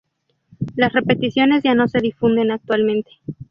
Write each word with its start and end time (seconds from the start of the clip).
Las 0.75 0.93
repeticiones 0.93 1.61
ya 1.61 1.75
no 1.75 1.87
se 1.87 1.99
difunden 1.99 2.49
actualmente. 2.49 3.11